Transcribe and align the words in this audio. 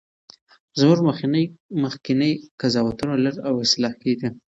زموږ 0.79 0.99
مخکني 1.83 2.31
قضاوتونه 2.61 3.13
لږ 3.25 3.35
او 3.47 3.53
اصلاح 3.65 3.93
کیږي. 4.01 4.29